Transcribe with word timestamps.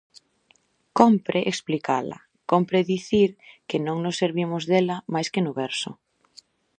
Cómpre 0.99 1.39
explicala, 1.51 2.17
cómpre 2.51 2.87
dicir 2.93 3.29
que 3.69 3.77
non 3.85 3.97
nos 4.03 4.19
servimos 4.21 4.63
dela 4.71 4.97
mais 5.13 5.27
que 5.33 5.41
no 5.45 5.51
verso. 5.63 5.91